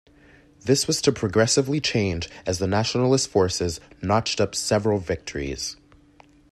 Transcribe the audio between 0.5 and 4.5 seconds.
This was to progressively change as the Nationalist forces notched